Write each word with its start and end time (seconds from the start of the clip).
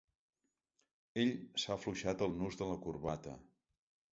Ell 1.23 1.33
s'ha 1.65 1.71
afluixat 1.75 2.25
el 2.29 2.33
nus 2.41 2.59
de 2.63 2.71
la 2.71 2.81
corbata. 2.87 3.37